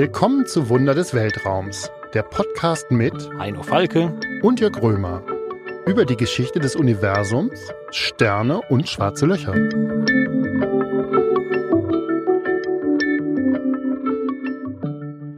[0.00, 5.22] Willkommen zu Wunder des Weltraums, der Podcast mit Heino Falke und Jörg Römer
[5.86, 7.60] über die Geschichte des Universums,
[7.90, 9.52] Sterne und schwarze Löcher.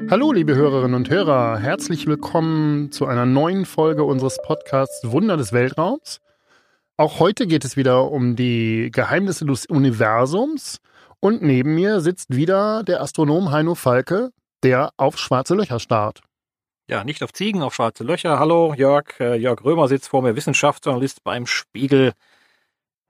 [0.09, 5.53] Hallo, liebe Hörerinnen und Hörer, herzlich willkommen zu einer neuen Folge unseres Podcasts Wunder des
[5.53, 6.21] Weltraums.
[6.97, 10.79] Auch heute geht es wieder um die Geheimnisse des Universums
[11.19, 14.31] und neben mir sitzt wieder der Astronom Heino Falke,
[14.63, 16.23] der auf schwarze Löcher starrt.
[16.89, 18.39] Ja, nicht auf Ziegen, auf schwarze Löcher.
[18.39, 19.19] Hallo, Jörg.
[19.21, 22.13] Äh, Jörg Römer sitzt vor mir, Wissenschaftsjournalist beim Spiegel.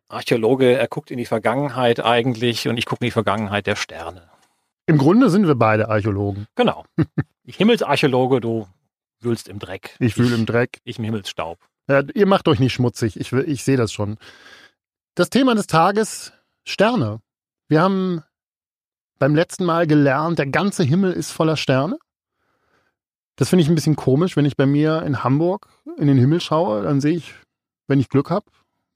[0.08, 4.28] Archäologe, er guckt in die Vergangenheit eigentlich und ich gucke in die Vergangenheit der Sterne.
[4.86, 6.46] Im Grunde sind wir beide Archäologen.
[6.54, 6.84] Genau.
[7.44, 8.68] Ich Himmelsarchäologe, du
[9.18, 9.96] wühlst im Dreck.
[9.98, 10.78] Ich wühle im Dreck.
[10.84, 11.58] Ich im Himmelsstaub.
[11.88, 13.18] Ja, ihr macht euch nicht schmutzig.
[13.18, 14.16] Ich, ich sehe das schon.
[15.16, 16.32] Das Thema des Tages:
[16.64, 17.20] Sterne.
[17.68, 18.22] Wir haben
[19.22, 21.96] beim letzten Mal gelernt, der ganze Himmel ist voller Sterne.
[23.36, 26.40] Das finde ich ein bisschen komisch, wenn ich bei mir in Hamburg in den Himmel
[26.40, 27.32] schaue, dann sehe ich,
[27.86, 28.46] wenn ich Glück habe,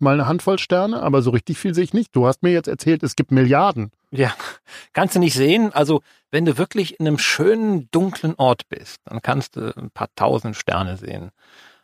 [0.00, 2.17] mal eine Handvoll Sterne, aber so richtig viel sehe ich nicht.
[2.17, 3.92] Du hast mir jetzt erzählt, es gibt Milliarden.
[4.11, 4.34] Ja,
[4.95, 5.73] kannst du nicht sehen.
[5.73, 10.09] Also, wenn du wirklich in einem schönen, dunklen Ort bist, dann kannst du ein paar
[10.17, 11.31] tausend Sterne sehen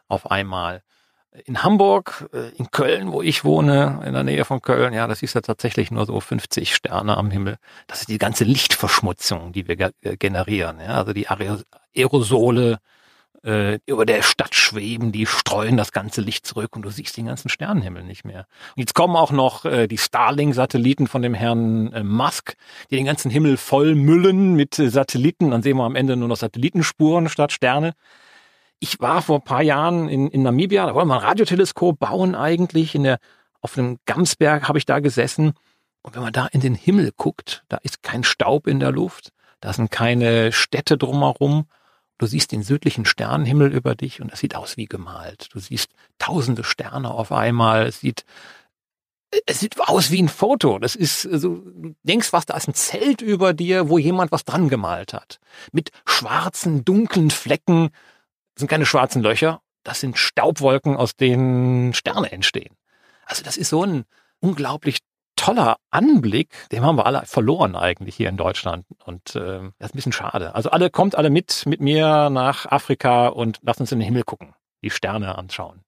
[0.09, 0.83] auf einmal
[1.45, 5.23] in Hamburg, äh, in Köln, wo ich wohne, in der Nähe von Köln, ja, das
[5.23, 7.59] ist ja tatsächlich nur so 50 Sterne am Himmel.
[7.87, 10.81] Das ist die ganze Lichtverschmutzung, die wir äh, generieren.
[10.81, 12.79] Ja, also die Aerosole
[13.45, 17.27] äh, über der Stadt schweben, die streuen das ganze Licht zurück und du siehst den
[17.27, 18.47] ganzen Sternenhimmel nicht mehr.
[18.77, 22.55] Und jetzt kommen auch noch äh, die Starlink-Satelliten von dem Herrn äh, Musk,
[22.91, 25.51] die den ganzen Himmel vollmüllen mit äh, Satelliten.
[25.51, 27.95] Dann sehen wir am Ende nur noch Satellitenspuren statt Sterne
[28.83, 32.97] ich war vor paar Jahren in, in Namibia, da wollen wir ein Radioteleskop bauen eigentlich.
[32.97, 33.19] In der,
[33.61, 35.53] auf einem Gamsberg habe ich da gesessen.
[36.03, 39.31] Und wenn man da in den Himmel guckt, da ist kein Staub in der Luft,
[39.61, 41.67] da sind keine Städte drumherum.
[42.19, 45.47] Du siehst den südlichen Sternenhimmel über dich und das sieht aus wie gemalt.
[45.53, 47.87] Du siehst tausende Sterne auf einmal.
[47.87, 48.25] Es sieht,
[49.47, 50.81] es sieht aus wie ein Foto.
[50.81, 54.33] Das ist, so, also, du denkst was, da ist ein Zelt über dir, wo jemand
[54.33, 55.39] was dran gemalt hat.
[55.71, 57.91] Mit schwarzen, dunklen Flecken
[58.57, 62.77] sind keine schwarzen Löcher, das sind Staubwolken, aus denen Sterne entstehen.
[63.25, 64.05] Also das ist so ein
[64.41, 64.99] unglaublich
[65.37, 69.95] toller Anblick, den haben wir alle verloren eigentlich hier in Deutschland und äh, das ist
[69.95, 70.55] ein bisschen schade.
[70.55, 74.23] Also alle kommt alle mit mit mir nach Afrika und lasst uns in den Himmel
[74.23, 75.83] gucken, die Sterne anschauen.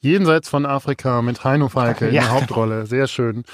[0.00, 3.44] Jenseits von Afrika mit Heino Falke in der Hauptrolle, sehr schön.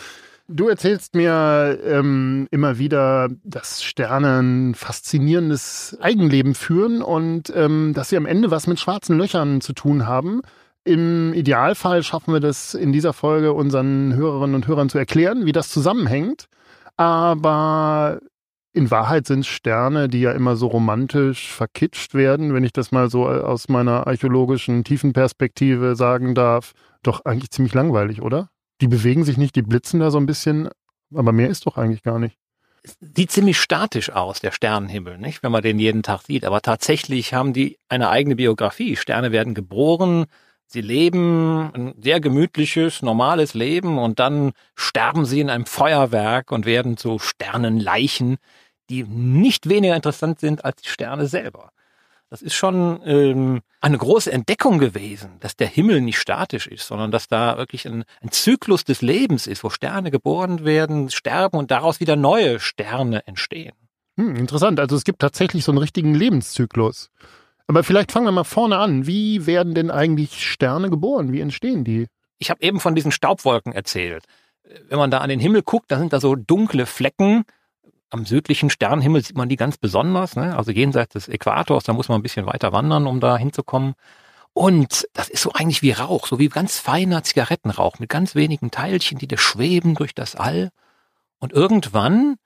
[0.53, 8.09] Du erzählst mir ähm, immer wieder, dass Sterne ein faszinierendes Eigenleben führen und ähm, dass
[8.09, 10.41] sie am Ende was mit schwarzen Löchern zu tun haben.
[10.83, 15.53] Im Idealfall schaffen wir das in dieser Folge unseren Hörerinnen und Hörern zu erklären, wie
[15.53, 16.47] das zusammenhängt.
[16.97, 18.19] Aber
[18.73, 23.09] in Wahrheit sind Sterne, die ja immer so romantisch verkitscht werden, wenn ich das mal
[23.09, 26.73] so aus meiner archäologischen Tiefenperspektive sagen darf,
[27.05, 28.51] doch eigentlich ziemlich langweilig, oder?
[28.81, 30.69] Die bewegen sich nicht, die blitzen da so ein bisschen,
[31.15, 32.37] aber mehr ist doch eigentlich gar nicht.
[33.01, 35.43] Sieht ziemlich statisch aus, der Sternenhimmel, nicht?
[35.43, 36.47] Wenn man den jeden Tag sieht.
[36.47, 38.97] Aber tatsächlich haben die eine eigene Biografie.
[38.97, 40.25] Sterne werden geboren,
[40.67, 46.65] sie leben ein sehr gemütliches, normales Leben und dann sterben sie in einem Feuerwerk und
[46.65, 48.39] werden zu Sternenleichen,
[48.89, 51.73] die nicht weniger interessant sind als die Sterne selber.
[52.31, 57.11] Das ist schon ähm, eine große Entdeckung gewesen, dass der Himmel nicht statisch ist, sondern
[57.11, 61.73] dass da wirklich ein, ein Zyklus des Lebens ist, wo Sterne geboren werden, sterben und
[61.73, 63.75] daraus wieder neue Sterne entstehen.
[64.17, 64.79] Hm, interessant.
[64.79, 67.11] Also es gibt tatsächlich so einen richtigen Lebenszyklus.
[67.67, 69.09] Aber vielleicht fangen wir mal vorne an.
[69.09, 71.33] Wie werden denn eigentlich Sterne geboren?
[71.33, 72.07] Wie entstehen die?
[72.39, 74.25] Ich habe eben von diesen Staubwolken erzählt.
[74.89, 77.45] Wenn man da an den Himmel guckt, da sind da so dunkle Flecken,
[78.11, 80.57] am südlichen Sternenhimmel sieht man die ganz besonders, ne?
[80.57, 83.95] also jenseits des Äquators, da muss man ein bisschen weiter wandern, um da hinzukommen.
[84.53, 88.71] Und das ist so eigentlich wie Rauch, so wie ganz feiner Zigarettenrauch mit ganz wenigen
[88.71, 90.71] Teilchen, die da schweben durch das All.
[91.39, 92.37] Und irgendwann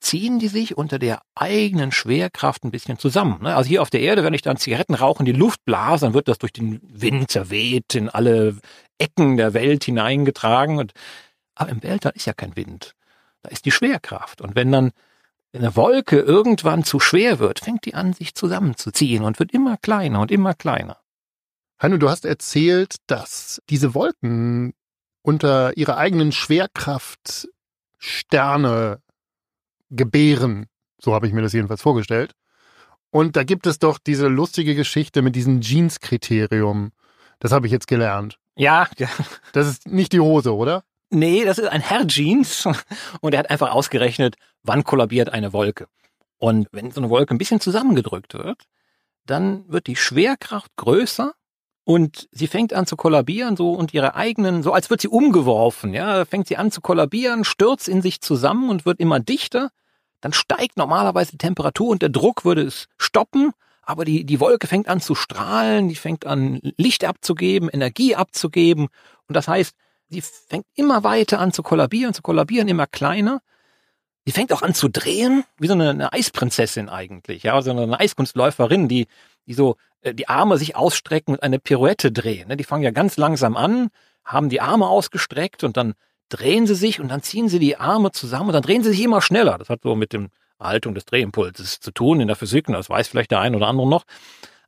[0.00, 3.38] ziehen die sich unter der eigenen Schwerkraft ein bisschen zusammen.
[3.42, 3.54] Ne?
[3.54, 6.26] Also hier auf der Erde, wenn ich dann Zigarettenrauch in die Luft blase, dann wird
[6.26, 8.56] das durch den Wind zerweht, in alle
[8.98, 10.90] Ecken der Welt hineingetragen.
[11.54, 12.94] Aber im Weltall ist ja kein Wind.
[13.42, 14.40] Da ist die Schwerkraft.
[14.40, 14.90] Und wenn dann
[15.54, 20.20] eine Wolke irgendwann zu schwer wird, fängt die an, sich zusammenzuziehen und wird immer kleiner
[20.20, 20.98] und immer kleiner.
[21.78, 24.72] Hanno, du hast erzählt, dass diese Wolken
[25.22, 27.48] unter ihrer eigenen Schwerkraft
[27.98, 29.00] Sterne
[29.90, 30.66] gebären.
[30.98, 32.34] So habe ich mir das jedenfalls vorgestellt.
[33.10, 36.92] Und da gibt es doch diese lustige Geschichte mit diesem Jeans-Kriterium.
[37.38, 38.38] Das habe ich jetzt gelernt.
[38.56, 39.08] Ja, ja.
[39.52, 40.84] Das ist nicht die Hose, oder?
[41.14, 42.66] Nee, das ist ein Herr Jeans
[43.20, 45.86] und er hat einfach ausgerechnet, wann kollabiert eine Wolke.
[46.38, 48.62] Und wenn so eine Wolke ein bisschen zusammengedrückt wird,
[49.26, 51.34] dann wird die Schwerkraft größer
[51.84, 55.92] und sie fängt an zu kollabieren, so und ihre eigenen, so als wird sie umgeworfen,
[55.92, 59.68] ja, fängt sie an zu kollabieren, stürzt in sich zusammen und wird immer dichter.
[60.22, 64.66] Dann steigt normalerweise die Temperatur und der Druck würde es stoppen, aber die, die Wolke
[64.66, 68.88] fängt an zu strahlen, die fängt an Licht abzugeben, Energie abzugeben.
[69.28, 69.76] Und das heißt,
[70.12, 73.40] sie fängt immer weiter an zu kollabieren, zu kollabieren, immer kleiner.
[74.24, 77.98] Sie fängt auch an zu drehen, wie so eine, eine Eisprinzessin eigentlich, ja, so eine
[77.98, 79.08] Eiskunstläuferin, die,
[79.46, 82.48] die so äh, die Arme sich ausstrecken und eine Pirouette drehen.
[82.48, 82.56] Ne?
[82.56, 83.88] Die fangen ja ganz langsam an,
[84.24, 85.94] haben die Arme ausgestreckt und dann
[86.28, 89.02] drehen sie sich und dann ziehen sie die Arme zusammen und dann drehen sie sich
[89.02, 89.58] immer schneller.
[89.58, 90.28] Das hat so mit dem
[90.58, 93.66] Erhaltung des Drehimpulses zu tun in der Physik, und das weiß vielleicht der ein oder
[93.66, 94.04] andere noch.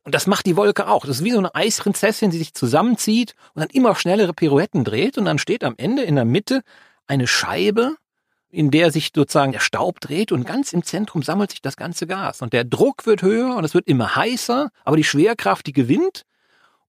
[0.05, 1.07] Und das macht die Wolke auch.
[1.07, 5.17] Das ist wie so eine Eisprinzessin, die sich zusammenzieht und dann immer schnellere Pirouetten dreht
[5.17, 6.63] und dann steht am Ende in der Mitte
[7.07, 7.97] eine Scheibe,
[8.51, 12.07] in der sich sozusagen der Staub dreht und ganz im Zentrum sammelt sich das ganze
[12.07, 12.43] Gas.
[12.43, 16.25] Und der Druck wird höher und es wird immer heißer, aber die Schwerkraft, die gewinnt.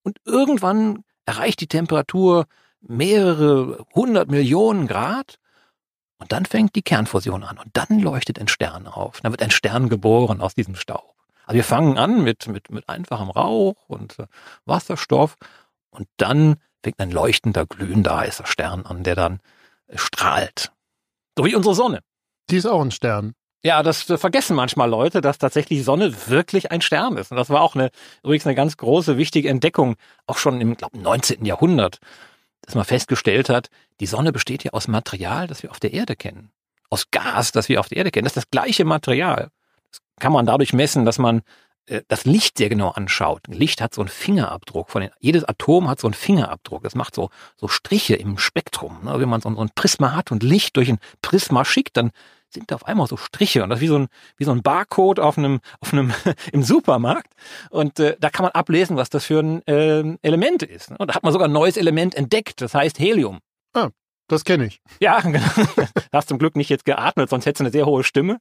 [0.02, 2.46] Und irgendwann erreicht die Temperatur
[2.82, 5.38] mehrere hundert Millionen Grad.
[6.18, 9.20] Und dann fängt die Kernfusion an und dann leuchtet ein Stern auf.
[9.22, 11.15] Dann wird ein Stern geboren aus diesem Staub.
[11.46, 14.26] Also wir fangen an mit, mit, mit einfachem Rauch und äh,
[14.64, 15.36] Wasserstoff
[15.90, 19.40] und dann fängt ein leuchtender, glühender, heißer Stern an, der dann
[19.86, 20.72] äh, strahlt.
[21.38, 22.00] So wie unsere Sonne.
[22.50, 23.34] Die ist auch ein Stern.
[23.64, 27.30] Ja, das vergessen manchmal Leute, dass tatsächlich die Sonne wirklich ein Stern ist.
[27.30, 27.90] Und das war auch eine,
[28.22, 29.96] übrigens eine ganz große, wichtige Entdeckung,
[30.26, 31.44] auch schon im, glaube 19.
[31.44, 31.98] Jahrhundert,
[32.62, 33.68] dass man festgestellt hat,
[34.00, 36.50] die Sonne besteht ja aus Material, das wir auf der Erde kennen.
[36.90, 38.24] Aus Gas, das wir auf der Erde kennen.
[38.24, 39.50] Das ist das gleiche Material.
[40.16, 41.42] Das kann man dadurch messen, dass man
[41.86, 43.42] äh, das Licht sehr genau anschaut.
[43.48, 44.90] Licht hat so einen Fingerabdruck.
[44.90, 46.84] Von den, jedes Atom hat so einen Fingerabdruck.
[46.84, 49.04] Es macht so, so Striche im Spektrum.
[49.04, 49.18] Ne?
[49.18, 52.10] Wenn man so, so ein Prisma hat und Licht durch ein Prisma schickt, dann
[52.48, 54.06] sind da auf einmal so Striche und das ist wie so ein,
[54.36, 56.12] wie so ein Barcode auf einem, auf einem,
[56.52, 57.32] im Supermarkt.
[57.70, 60.90] Und äh, da kann man ablesen, was das für ein äh, Element ist.
[60.90, 60.96] Ne?
[60.98, 63.40] Und da hat man sogar ein neues Element entdeckt, das heißt Helium.
[63.74, 63.90] Ah,
[64.28, 64.80] das kenne ich.
[65.00, 65.40] Ja, genau.
[66.12, 68.38] Hast zum Glück nicht jetzt geatmet, sonst hättest du eine sehr hohe Stimme.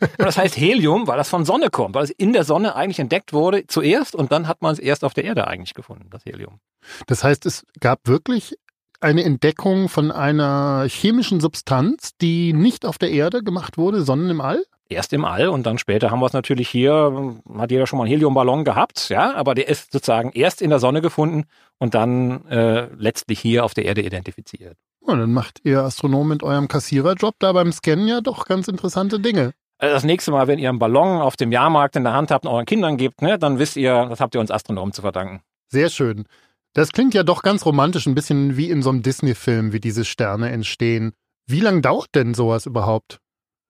[0.00, 2.98] Und das heißt Helium, weil das von Sonne kommt, weil es in der Sonne eigentlich
[2.98, 6.24] entdeckt wurde zuerst und dann hat man es erst auf der Erde eigentlich gefunden, das
[6.24, 6.60] Helium.
[7.06, 8.56] Das heißt, es gab wirklich
[9.00, 14.40] eine Entdeckung von einer chemischen Substanz, die nicht auf der Erde gemacht wurde, sondern im
[14.40, 14.64] All?
[14.88, 18.04] Erst im All und dann später haben wir es natürlich hier, hat jeder schon mal
[18.04, 21.44] einen Heliumballon gehabt, ja, aber der ist sozusagen erst in der Sonne gefunden
[21.78, 24.76] und dann äh, letztlich hier auf der Erde identifiziert.
[25.00, 29.18] Und dann macht ihr Astronomen mit eurem Kassiererjob da beim Scannen ja doch ganz interessante
[29.18, 29.52] Dinge.
[29.78, 32.44] Also das nächste Mal, wenn ihr einen Ballon auf dem Jahrmarkt in der Hand habt
[32.44, 35.40] und euren Kindern gebt, ne, dann wisst ihr, das habt ihr uns Astronomen zu verdanken.
[35.68, 36.26] Sehr schön.
[36.74, 40.04] Das klingt ja doch ganz romantisch, ein bisschen wie in so einem Disney-Film, wie diese
[40.04, 41.12] Sterne entstehen.
[41.46, 43.18] Wie lange dauert denn sowas überhaupt?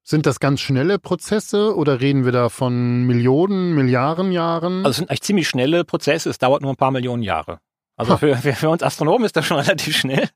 [0.03, 4.79] Sind das ganz schnelle Prozesse oder reden wir da von Millionen, Milliarden Jahren?
[4.79, 7.61] Also es sind eigentlich ziemlich schnelle Prozesse, es dauert nur ein paar Millionen Jahre.
[8.00, 10.29] Also für, für, uns Astronomen ist das schon relativ schnell.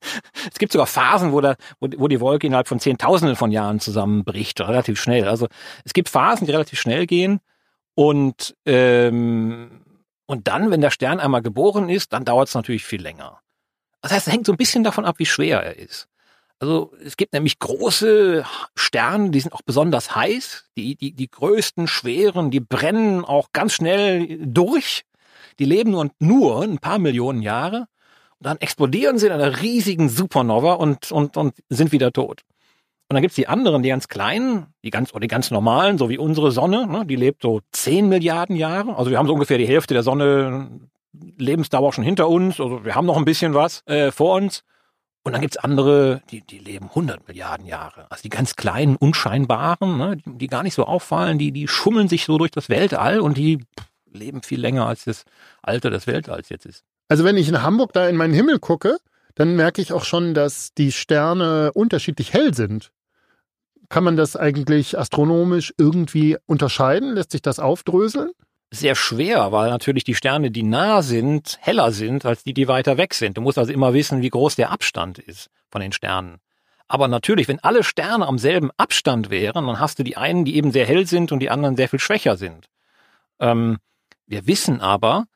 [0.53, 3.81] Es gibt sogar Phasen, wo, da, wo, wo die Wolke innerhalb von Zehntausenden von Jahren
[3.81, 5.27] zusammenbricht, relativ schnell.
[5.29, 5.49] Also
[5.85, 7.41] es gibt Phasen, die relativ schnell gehen.
[7.95, 9.83] Und, ähm,
[10.27, 13.41] und dann, wenn der Stern einmal geboren ist, dann dauert es natürlich viel länger.
[14.03, 16.09] Das heißt, es hängt so ein bisschen davon ab, wie schwer er ist.
[16.59, 18.45] Also es gibt nämlich große
[18.75, 20.67] Sterne, die sind auch besonders heiß.
[20.77, 25.05] Die, die, die größten, schweren, die brennen auch ganz schnell durch.
[25.59, 27.87] Die leben nur, nur ein paar Millionen Jahre
[28.39, 32.43] und dann explodieren sie in einer riesigen Supernova und, und, und sind wieder tot.
[33.09, 36.09] Und dann gibt's die anderen, die ganz kleinen, die ganz, oder die ganz normalen, so
[36.09, 38.97] wie unsere Sonne, ne, die lebt so 10 Milliarden Jahre.
[38.97, 40.71] Also wir haben so ungefähr die Hälfte der Sonne
[41.39, 42.61] Lebensdauer schon hinter uns.
[42.61, 44.65] Also wir haben noch ein bisschen was äh, vor uns.
[45.23, 48.07] Und dann gibt's andere, die, die leben 100 Milliarden Jahre.
[48.11, 52.09] Also die ganz kleinen, unscheinbaren, ne, die, die gar nicht so auffallen, die, die schummeln
[52.09, 53.61] sich so durch das Weltall und die
[54.15, 55.25] leben viel länger, als das
[55.63, 56.85] Alter des Weltalls jetzt ist.
[57.09, 58.99] Also wenn ich in Hamburg da in meinen Himmel gucke,
[59.35, 62.93] dann merke ich auch schon, dass die Sterne unterschiedlich hell sind.
[63.89, 67.15] Kann man das eigentlich astronomisch irgendwie unterscheiden?
[67.15, 68.31] Lässt sich das aufdröseln?
[68.71, 72.97] Sehr schwer, weil natürlich die Sterne, die nah sind, heller sind als die, die weiter
[72.97, 73.37] weg sind.
[73.37, 76.39] Du musst also immer wissen, wie groß der Abstand ist von den Sternen.
[76.89, 80.57] Aber natürlich, wenn alle Sterne am selben Abstand wären, dann hast du die einen, die
[80.57, 82.67] eben sehr hell sind und die anderen sehr viel schwächer sind.
[83.41, 83.79] Ähm,
[84.27, 85.27] wir wissen aber,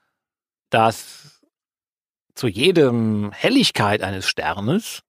[0.70, 1.40] dass
[2.34, 5.02] zu jedem Helligkeit eines Sternes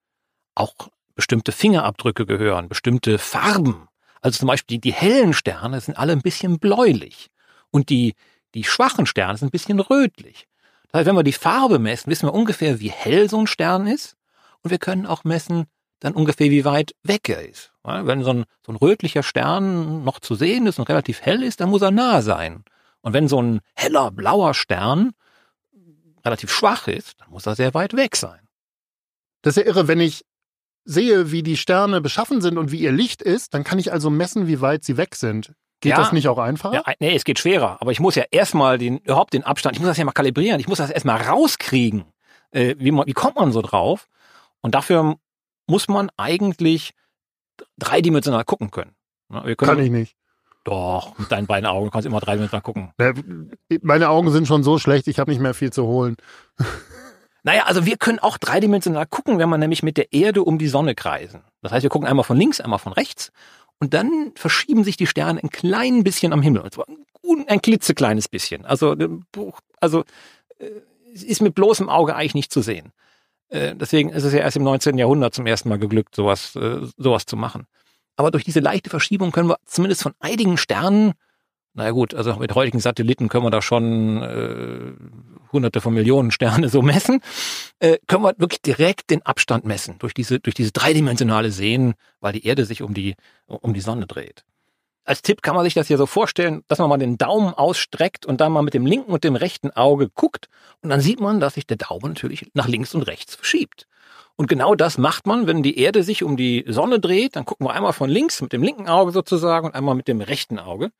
[0.55, 0.73] auch
[1.15, 3.87] bestimmte Fingerabdrücke gehören, bestimmte Farben.
[4.21, 7.27] Also zum Beispiel die, die hellen Sterne sind alle ein bisschen bläulich
[7.71, 8.15] und die,
[8.53, 10.47] die schwachen Sterne sind ein bisschen rötlich.
[10.91, 13.85] Das heißt, wenn wir die Farbe messen, wissen wir ungefähr, wie hell so ein Stern
[13.85, 14.15] ist
[14.63, 15.65] und wir können auch messen,
[15.99, 17.73] dann ungefähr wie weit weg er ist.
[17.83, 21.59] Wenn so ein, so ein rötlicher Stern noch zu sehen ist und relativ hell ist,
[21.59, 22.63] dann muss er nah sein.
[23.01, 25.11] Und wenn so ein heller blauer Stern
[26.25, 28.39] relativ schwach ist, dann muss er sehr weit weg sein.
[29.41, 30.25] Das ist ja irre, wenn ich
[30.83, 34.09] sehe, wie die Sterne beschaffen sind und wie ihr Licht ist, dann kann ich also
[34.09, 35.53] messen, wie weit sie weg sind.
[35.81, 36.75] Geht ja, das nicht auch einfacher?
[36.75, 37.77] Ja, nee, es geht schwerer.
[37.79, 40.59] Aber ich muss ja erstmal den, überhaupt den Abstand, ich muss das ja mal kalibrieren.
[40.59, 42.05] Ich muss das erstmal rauskriegen.
[42.51, 44.07] Äh, wie, man, wie kommt man so drauf?
[44.61, 45.15] Und dafür
[45.67, 46.93] muss man eigentlich
[47.77, 48.95] dreidimensional gucken können.
[49.29, 50.17] können Kann ich nicht.
[50.63, 52.91] Doch, mit deinen beiden Augen kannst du immer dreidimensional gucken.
[53.81, 56.17] Meine Augen sind schon so schlecht, ich habe nicht mehr viel zu holen.
[57.43, 60.67] Naja, also wir können auch dreidimensional gucken, wenn wir nämlich mit der Erde um die
[60.67, 61.41] Sonne kreisen.
[61.61, 63.31] Das heißt, wir gucken einmal von links, einmal von rechts
[63.79, 66.61] und dann verschieben sich die Sterne ein klein bisschen am Himmel.
[66.63, 66.85] Und zwar
[67.47, 68.65] ein klitzekleines bisschen.
[68.65, 69.09] Also, äh,
[69.79, 70.03] also
[70.59, 70.69] äh,
[71.13, 72.91] ist mit bloßem Auge eigentlich nicht zu sehen.
[73.49, 74.97] Äh, deswegen ist es ja erst im 19.
[74.97, 76.57] Jahrhundert zum ersten Mal geglückt, sowas,
[76.97, 77.65] sowas zu machen.
[78.19, 81.13] Aber durch diese leichte Verschiebung können wir zumindest von einigen Sternen,
[81.73, 84.91] naja gut, also mit heutigen Satelliten können wir da schon äh,
[85.53, 87.21] hunderte von Millionen Sterne so messen,
[87.79, 92.33] äh, können wir wirklich direkt den Abstand messen durch diese, durch diese dreidimensionale Sehen, weil
[92.33, 94.43] die Erde sich um die, um die Sonne dreht.
[95.05, 98.25] Als Tipp kann man sich das hier so vorstellen, dass man mal den Daumen ausstreckt
[98.25, 100.49] und dann mal mit dem linken und dem rechten Auge guckt
[100.81, 103.87] und dann sieht man, dass sich der Daumen natürlich nach links und rechts verschiebt.
[104.39, 107.35] Und genau das macht man, wenn die Erde sich um die Sonne dreht.
[107.35, 110.21] Dann gucken wir einmal von links mit dem linken Auge sozusagen und einmal mit dem
[110.21, 110.91] rechten Auge.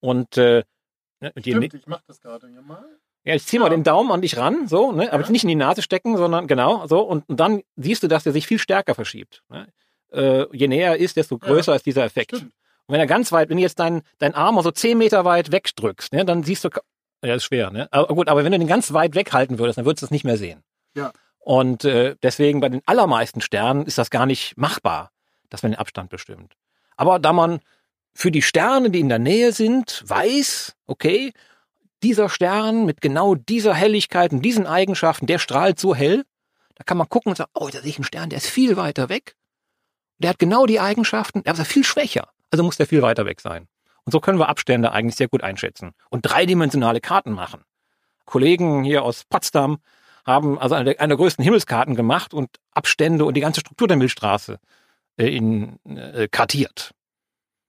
[0.00, 0.64] Und äh,
[1.20, 2.82] ne, Stimmt, ich mach das gerade hier mal.
[3.24, 3.62] Ja, ich zieh ja.
[3.62, 5.12] mal den Daumen an dich ran, so, ne?
[5.12, 5.30] Aber ja.
[5.30, 7.00] nicht in die Nase stecken, sondern genau, so.
[7.00, 9.42] Und, und dann siehst du, dass der sich viel stärker verschiebt.
[9.50, 9.68] Ne?
[10.10, 11.76] Äh, je näher er ist, desto größer ja.
[11.76, 12.36] ist dieser Effekt.
[12.36, 12.54] Stimmt.
[12.86, 15.52] Und wenn er ganz weit, wenn du jetzt deinen dein Arm so zehn Meter weit
[15.52, 16.70] wegdrückst, ne, dann siehst du,
[17.22, 17.86] ja, ist schwer, ne?
[17.90, 20.24] Aber gut, aber wenn du den ganz weit weghalten würdest, dann würdest du es nicht
[20.24, 20.62] mehr sehen.
[20.96, 21.12] Ja.
[21.38, 25.10] Und äh, deswegen bei den allermeisten Sternen ist das gar nicht machbar,
[25.48, 26.54] dass man den Abstand bestimmt.
[26.96, 27.60] Aber da man
[28.14, 31.32] für die Sterne, die in der Nähe sind, weiß, okay,
[32.02, 36.24] dieser Stern mit genau dieser Helligkeit und diesen Eigenschaften, der strahlt so hell,
[36.74, 38.76] da kann man gucken und sagen, oh, da sehe ich einen Stern, der ist viel
[38.76, 39.34] weiter weg.
[40.18, 42.28] Der hat genau die Eigenschaften, der ist viel schwächer.
[42.50, 43.68] Also muss der viel weiter weg sein.
[44.04, 47.62] Und so können wir Abstände eigentlich sehr gut einschätzen und dreidimensionale Karten machen.
[48.24, 49.78] Kollegen hier aus Potsdam
[50.24, 53.96] haben also eine, eine der größten Himmelskarten gemacht und Abstände und die ganze Struktur der
[53.96, 54.58] Milchstraße
[55.18, 56.92] äh, in, äh, kartiert.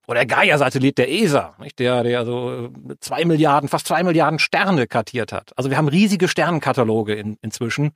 [0.07, 1.77] Oder der Gaia-Satellit der ESA, nicht?
[1.77, 5.51] der, der so äh, zwei Milliarden, fast zwei Milliarden Sterne kartiert hat.
[5.55, 7.91] Also wir haben riesige Sternenkataloge in, inzwischen.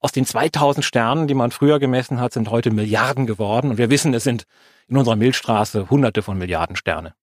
[0.00, 3.70] Aus den 2000 Sternen, die man früher gemessen hat, sind heute Milliarden geworden.
[3.70, 4.44] Und wir wissen, es sind
[4.88, 7.14] in unserer Milchstraße hunderte von Milliarden Sterne.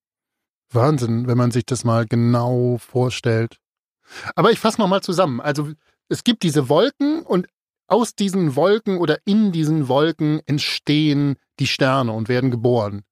[0.71, 3.57] Wahnsinn, wenn man sich das mal genau vorstellt.
[4.35, 5.41] Aber ich fasse nochmal zusammen.
[5.41, 5.69] Also
[6.07, 7.47] es gibt diese Wolken und
[7.87, 13.03] aus diesen Wolken oder in diesen Wolken entstehen die Sterne und werden geboren.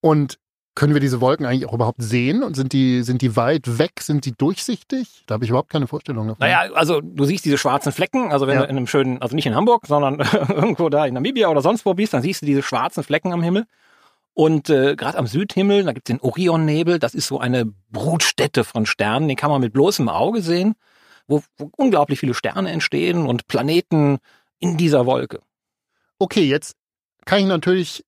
[0.00, 0.38] Und
[0.78, 2.44] können wir diese Wolken eigentlich auch überhaupt sehen?
[2.44, 4.00] Und sind die, sind die weit weg?
[4.00, 5.24] Sind die durchsichtig?
[5.26, 6.38] Da habe ich überhaupt keine Vorstellung davon.
[6.38, 8.60] Naja, also du siehst diese schwarzen Flecken, also wenn ja.
[8.60, 11.84] du in einem schönen, also nicht in Hamburg, sondern irgendwo da in Namibia oder sonst
[11.84, 13.64] wo bist, dann siehst du diese schwarzen Flecken am Himmel.
[14.38, 18.62] Und äh, gerade am Südhimmel, da gibt es den Orionnebel, das ist so eine Brutstätte
[18.62, 20.76] von Sternen, den kann man mit bloßem Auge sehen
[21.28, 24.18] wo, wo unglaublich viele Sterne entstehen und Planeten
[24.58, 25.40] in dieser Wolke.
[26.18, 26.74] Okay, jetzt
[27.24, 28.04] kann ich natürlich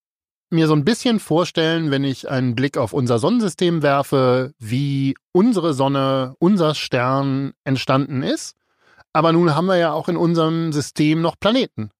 [0.48, 5.74] mir so ein bisschen vorstellen, wenn ich einen Blick auf unser Sonnensystem werfe, wie unsere
[5.74, 8.56] Sonne, unser Stern entstanden ist.
[9.12, 11.90] Aber nun haben wir ja auch in unserem System noch Planeten.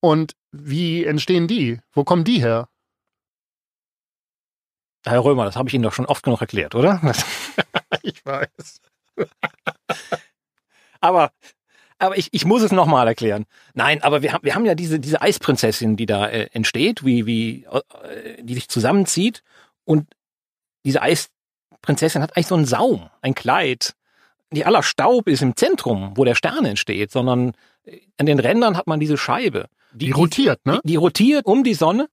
[0.00, 1.80] Und wie entstehen die?
[1.92, 2.68] Wo kommen die her?
[5.04, 7.00] Herr Römer, das habe ich Ihnen doch schon oft genug erklärt, oder?
[8.02, 8.80] ich weiß.
[11.00, 11.32] aber
[12.00, 13.44] aber ich, ich muss es nochmal erklären.
[13.74, 17.26] Nein, aber wir haben, wir haben ja diese, diese Eisprinzessin, die da äh, entsteht, wie,
[17.26, 19.42] wie, äh, die sich zusammenzieht.
[19.84, 20.06] Und
[20.86, 23.94] diese Eisprinzessin hat eigentlich so einen Saum, ein Kleid.
[24.50, 27.52] Die aller Staub ist im Zentrum, wo der Stern entsteht, sondern
[27.84, 29.68] äh, an den Rändern hat man diese Scheibe.
[29.92, 30.80] Die, die rotiert, ne?
[30.82, 32.08] Die, die rotiert um die Sonne.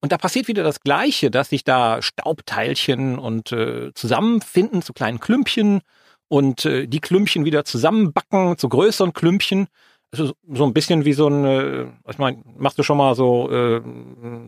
[0.00, 5.18] Und da passiert wieder das Gleiche, dass sich da Staubteilchen und äh, zusammenfinden zu kleinen
[5.18, 5.80] Klümpchen
[6.28, 9.66] und äh, die Klümpchen wieder zusammenbacken zu größeren Klümpchen.
[10.10, 13.50] Also so ein bisschen wie so ein, äh, ich meine, machst du schon mal so
[13.50, 13.82] äh,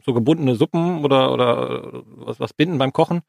[0.06, 3.22] so gebundene Suppen oder oder was, was binden beim Kochen?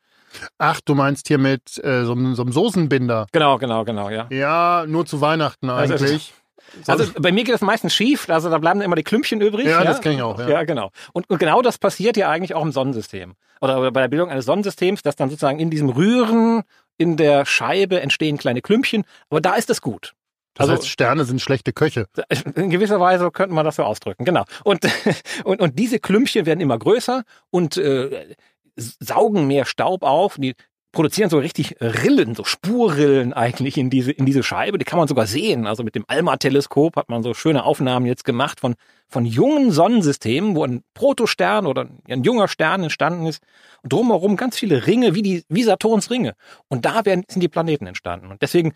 [0.57, 3.27] Ach, du meinst hier mit äh, so, so einem Soßenbinder?
[3.31, 4.27] Genau, genau, genau, ja.
[4.29, 6.01] Ja, nur zu Weihnachten eigentlich.
[6.01, 6.40] Also,
[6.87, 9.65] also bei mir geht das meistens schief, also da bleiben immer die Klümpchen übrig.
[9.65, 9.83] Ja, ja?
[9.83, 10.39] das kenne ich auch.
[10.39, 10.91] Ja, ja genau.
[11.13, 13.33] Und, und, genau das passiert ja eigentlich auch im Sonnensystem.
[13.59, 16.63] Oder bei der Bildung eines Sonnensystems, dass dann sozusagen in diesem Rühren
[16.97, 20.13] in der Scheibe entstehen kleine Klümpchen, aber da ist es gut.
[20.53, 22.07] Das also, heißt, Sterne sind schlechte Köche.
[22.55, 24.43] In gewisser Weise könnte man das so ausdrücken, genau.
[24.63, 24.85] Und,
[25.43, 28.35] und, und diese Klümpchen werden immer größer und äh,
[28.75, 30.35] saugen mehr Staub auf.
[30.37, 30.55] Die
[30.91, 34.77] produzieren so richtig Rillen, so Spurrillen eigentlich in diese, in diese Scheibe.
[34.77, 35.65] Die kann man sogar sehen.
[35.65, 38.75] Also mit dem ALMA-Teleskop hat man so schöne Aufnahmen jetzt gemacht von,
[39.07, 43.41] von jungen Sonnensystemen, wo ein Protostern oder ein junger Stern entstanden ist.
[43.83, 46.33] Und drumherum ganz viele Ringe, wie die, wie Saturns Ringe.
[46.67, 48.27] Und da werden, sind die Planeten entstanden.
[48.27, 48.73] Und deswegen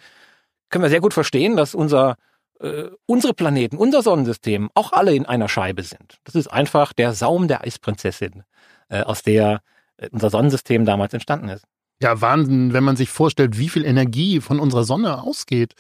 [0.69, 2.15] können wir sehr gut verstehen, dass unser,
[2.61, 6.19] äh, unsere Planeten, unser Sonnensystem auch alle in einer Scheibe sind.
[6.23, 8.43] Das ist einfach der Saum der Eisprinzessin,
[8.87, 9.61] äh, aus der
[9.97, 11.65] äh, unser Sonnensystem damals entstanden ist.
[12.01, 15.75] Ja, Wahnsinn, wenn man sich vorstellt, wie viel Energie von unserer Sonne ausgeht.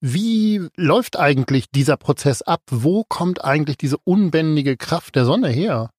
[0.00, 2.62] Wie läuft eigentlich dieser Prozess ab?
[2.70, 5.90] Wo kommt eigentlich diese unbändige Kraft der Sonne her?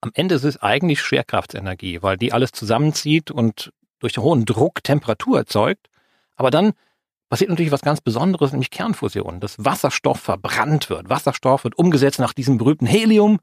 [0.00, 3.70] Am Ende ist es eigentlich Schwerkraftsenergie, weil die alles zusammenzieht und
[4.00, 5.88] durch den hohen Druck Temperatur erzeugt.
[6.36, 6.72] Aber dann
[7.28, 11.08] passiert natürlich was ganz Besonderes, nämlich Kernfusion, dass Wasserstoff verbrannt wird.
[11.08, 13.38] Wasserstoff wird umgesetzt nach diesem berühmten Helium,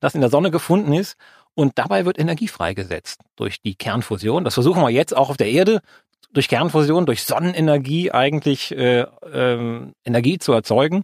[0.00, 1.16] das in der Sonne gefunden ist.
[1.54, 4.44] Und dabei wird Energie freigesetzt durch die Kernfusion.
[4.44, 5.80] Das versuchen wir jetzt auch auf der Erde
[6.32, 11.02] durch Kernfusion, durch Sonnenenergie eigentlich äh, ähm, Energie zu erzeugen.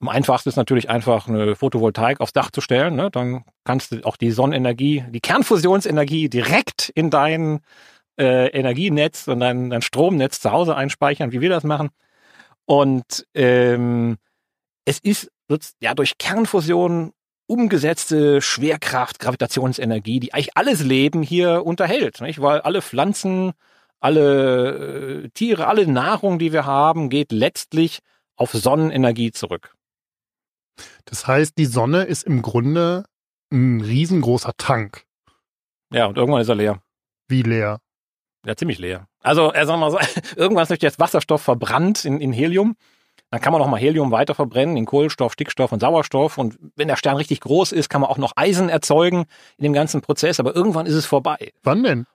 [0.00, 2.94] Am einfachsten ist natürlich einfach eine Photovoltaik aufs Dach zu stellen.
[2.94, 3.10] Ne?
[3.10, 7.60] Dann kannst du auch die Sonnenenergie, die Kernfusionsenergie direkt in dein
[8.18, 11.90] äh, Energienetz und dein, dein Stromnetz zu Hause einspeichern, wie wir das machen.
[12.64, 14.16] Und ähm,
[14.84, 15.30] es ist
[15.80, 17.12] ja durch Kernfusion
[17.48, 22.40] umgesetzte Schwerkraft, Gravitationsenergie, die eigentlich alles Leben hier unterhält, nicht?
[22.40, 23.52] weil alle Pflanzen,
[24.00, 28.00] alle äh, Tiere, alle Nahrung, die wir haben, geht letztlich
[28.36, 29.74] auf Sonnenenergie zurück.
[31.06, 33.04] Das heißt, die Sonne ist im Grunde
[33.50, 35.04] ein riesengroßer Tank.
[35.92, 36.82] Ja, und irgendwann ist er leer.
[37.28, 37.80] Wie leer?
[38.44, 39.08] Ja, ziemlich leer.
[39.22, 39.98] Also, er sagt mal so,
[40.36, 42.76] irgendwann ist durch das Wasserstoff verbrannt in, in Helium
[43.30, 46.38] dann kann man noch mal Helium weiter verbrennen in Kohlenstoff, Stickstoff und Sauerstoff.
[46.38, 49.26] Und wenn der Stern richtig groß ist, kann man auch noch Eisen erzeugen
[49.58, 50.40] in dem ganzen Prozess.
[50.40, 51.52] Aber irgendwann ist es vorbei.
[51.62, 52.06] Wann denn?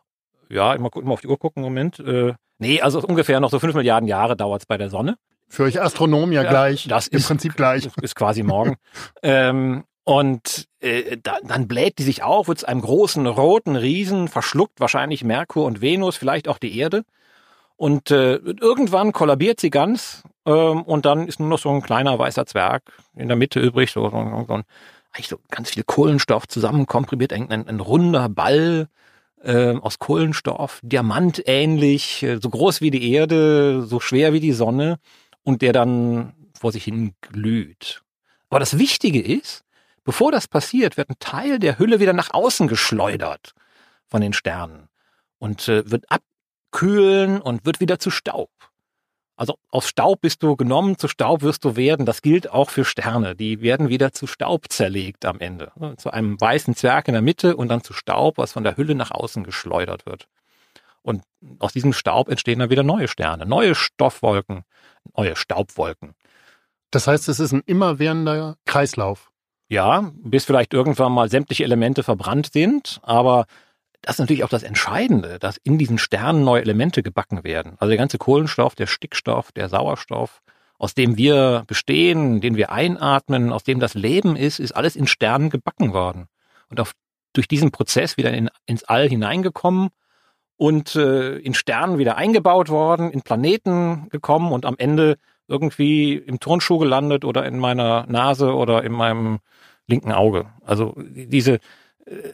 [0.50, 2.00] Ja, immer, immer auf die Uhr gucken, Moment.
[2.00, 5.17] Äh, nee, also ungefähr noch so fünf Milliarden Jahre dauert es bei der Sonne.
[5.49, 6.88] Für euch Astronomen ja, ja gleich.
[6.88, 7.88] Das im ist, Prinzip gleich.
[8.02, 8.76] Ist quasi morgen.
[9.21, 14.28] ähm, und äh, da, dann bläht die sich auf, wird zu einem großen roten Riesen,
[14.28, 17.04] verschluckt wahrscheinlich Merkur und Venus, vielleicht auch die Erde.
[17.76, 22.17] Und äh, irgendwann kollabiert sie ganz ähm, und dann ist nur noch so ein kleiner
[22.17, 22.84] weißer Zwerg
[23.15, 24.62] in der Mitte übrig, so, so, so
[25.21, 28.88] so ganz viel Kohlenstoff zusammenkomprimiert, ein, ein, ein runder Ball
[29.43, 34.99] äh, aus Kohlenstoff, diamantähnlich, äh, so groß wie die Erde, so schwer wie die Sonne
[35.43, 38.01] und der dann vor sich hin glüht.
[38.49, 39.63] Aber das Wichtige ist,
[40.03, 43.53] bevor das passiert, wird ein Teil der Hülle wieder nach außen geschleudert
[44.08, 44.88] von den Sternen
[45.39, 48.49] und äh, wird abkühlen und wird wieder zu Staub.
[49.36, 52.06] Also aus Staub bist du genommen, zu Staub wirst du werden.
[52.06, 53.36] Das gilt auch für Sterne.
[53.36, 55.72] Die werden wieder zu Staub zerlegt am Ende.
[55.98, 58.93] Zu einem weißen Zwerg in der Mitte und dann zu Staub, was von der Hülle
[58.96, 60.28] nach außen geschleudert wird.
[61.02, 61.24] Und
[61.60, 64.63] aus diesem Staub entstehen dann wieder neue Sterne, neue Stoffwolken,
[65.17, 66.13] neue Staubwolken.
[66.91, 69.32] Das heißt, es ist ein immerwährender Kreislauf.
[69.67, 73.48] Ja, bis vielleicht irgendwann mal sämtliche Elemente verbrannt sind, aber
[74.03, 77.75] das ist natürlich auch das Entscheidende, dass in diesen Sternen neue Elemente gebacken werden.
[77.79, 80.41] Also der ganze Kohlenstoff, der Stickstoff, der Sauerstoff,
[80.77, 85.07] aus dem wir bestehen, den wir einatmen, aus dem das Leben ist, ist alles in
[85.07, 86.27] Sternen gebacken worden.
[86.69, 86.91] Und auf,
[87.31, 89.89] durch diesen Prozess wieder in, ins All hineingekommen
[90.57, 95.15] und äh, in Sternen wieder eingebaut worden, in Planeten gekommen und am Ende
[95.47, 99.39] irgendwie im Turnschuh gelandet oder in meiner Nase oder in meinem
[99.87, 100.47] linken Auge.
[100.65, 101.59] Also diese
[102.05, 102.33] äh,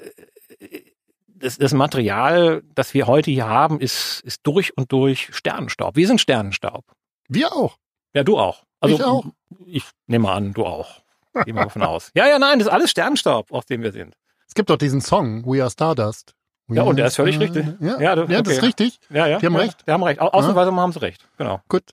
[1.39, 5.95] das, das Material, das wir heute hier haben, ist, ist durch und durch Sternenstaub.
[5.95, 6.85] Wir sind Sternenstaub.
[7.27, 7.77] Wir auch.
[8.13, 8.63] Ja, du auch.
[8.79, 9.25] Also, ich auch.
[9.65, 11.01] Ich nehme an, du auch.
[11.45, 12.11] Gehen wir davon aus.
[12.15, 14.15] Ja, ja, nein, das ist alles Sternenstaub, aus dem wir sind.
[14.47, 16.33] Es gibt doch diesen Song, We Are Stardust.
[16.67, 17.65] We ja, und der ist völlig richtig.
[17.79, 18.33] Ja, ja, okay.
[18.33, 18.99] ja, das ist richtig.
[19.09, 19.39] Ja, ja.
[19.39, 19.87] Die haben ja, recht.
[19.87, 20.19] Die haben recht.
[20.19, 20.77] Ausnahmsweise ja.
[20.77, 21.27] haben sie recht.
[21.37, 21.61] Genau.
[21.67, 21.83] Gut.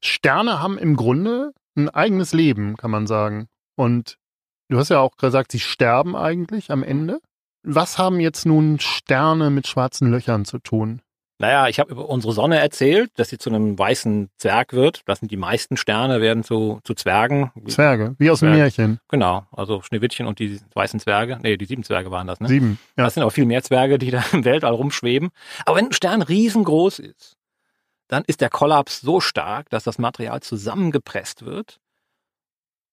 [0.00, 3.48] Sterne haben im Grunde ein eigenes Leben, kann man sagen.
[3.76, 4.16] Und
[4.68, 7.20] du hast ja auch gesagt, sie sterben eigentlich am Ende.
[7.70, 11.02] Was haben jetzt nun Sterne mit schwarzen Löchern zu tun?
[11.38, 15.02] Naja, ich habe über unsere Sonne erzählt, dass sie zu einem weißen Zwerg wird.
[15.04, 17.52] Das sind die meisten Sterne, werden zu, zu Zwergen.
[17.68, 19.00] Zwerge, wie aus dem Märchen.
[19.08, 21.40] Genau, also Schneewittchen und die weißen Zwerge.
[21.42, 22.48] Nee, die sieben Zwerge waren das, ne?
[22.48, 23.04] Sieben, ja.
[23.04, 25.28] Das sind auch viel mehr Zwerge, die da im Weltall rumschweben.
[25.66, 27.36] Aber wenn ein Stern riesengroß ist,
[28.08, 31.80] dann ist der Kollaps so stark, dass das Material zusammengepresst wird.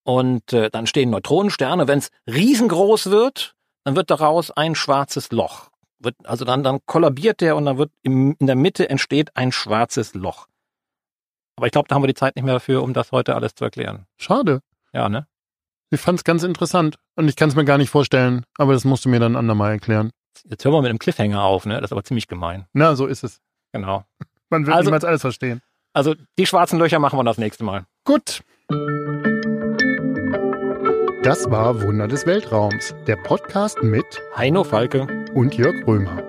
[0.04, 1.88] Und äh, dann stehen Neutronensterne.
[1.88, 3.55] Wenn es riesengroß wird,
[3.86, 5.70] dann wird daraus ein schwarzes Loch.
[6.00, 9.52] Wird, also dann, dann kollabiert der und dann wird im, in der Mitte entsteht ein
[9.54, 10.48] schwarzes Loch.
[11.56, 13.56] Aber ich glaube, da haben wir die Zeit nicht mehr dafür, um das heute alles
[13.56, 14.06] zu erklären.
[14.18, 14.62] Schade.
[14.92, 15.28] Ja, ne?
[15.92, 18.84] Ich fand es ganz interessant und ich kann es mir gar nicht vorstellen, aber das
[18.84, 20.12] musst du mir dann andermal erklären.
[20.44, 21.76] Jetzt hören wir mit einem Cliffhanger auf, ne?
[21.76, 22.66] Das ist aber ziemlich gemein.
[22.74, 23.40] Na, so ist es.
[23.72, 24.04] Genau.
[24.50, 25.62] Man wird Also- niemals alles verstehen.
[25.94, 27.86] Also die schwarzen Löcher machen wir das nächste Mal.
[28.04, 28.44] Gut.
[31.26, 34.06] Das war Wunder des Weltraums, der Podcast mit
[34.38, 35.08] Heino Falke.
[35.34, 36.22] und Jörg Römer.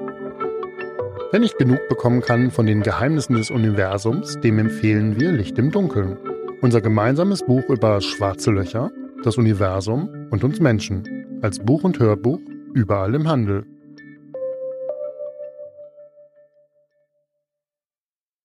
[1.31, 5.71] Wer nicht genug bekommen kann von den Geheimnissen des Universums, dem empfehlen wir Licht im
[5.71, 6.17] Dunkeln.
[6.63, 8.91] Unser gemeinsames Buch über schwarze Löcher,
[9.23, 11.03] das Universum und uns Menschen.
[11.43, 12.41] Als Buch und Hörbuch
[12.73, 13.67] überall im Handel.